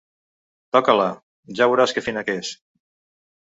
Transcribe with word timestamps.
Toca-la: 0.75 1.09
ja 1.59 1.67
veuràs 1.73 1.95
que 1.99 2.05
fina 2.07 2.25
que 2.31 2.37
és. 2.41 2.51